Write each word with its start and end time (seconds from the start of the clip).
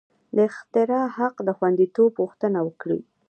د 0.35 0.37
اختراع 0.49 1.05
حق 1.17 1.35
د 1.47 1.49
خوندیتوب 1.57 2.11
غوښتنه 2.21 2.59
وکړي. 2.67 2.99